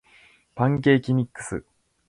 [0.55, 1.63] パンケーキミックス